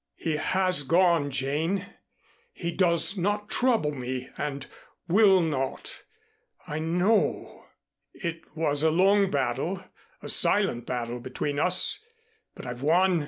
"He 0.15 0.37
has 0.37 0.81
gone, 0.81 1.29
Jane. 1.29 1.85
He 2.53 2.71
does 2.71 3.19
not 3.19 3.51
trouble 3.51 3.91
me 3.91 4.29
and 4.35 4.65
will 5.07 5.41
not, 5.41 6.01
I 6.65 6.79
know. 6.79 7.67
It 8.11 8.41
was 8.57 8.81
a 8.81 8.89
long 8.89 9.29
battle, 9.29 9.83
a 10.23 10.27
silent 10.29 10.87
battle 10.87 11.19
between 11.19 11.59
us, 11.59 12.03
but 12.55 12.65
I've 12.65 12.81
won. 12.81 13.19